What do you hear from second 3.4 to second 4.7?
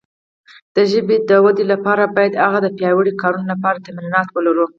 لپاره تمرینات ولرو.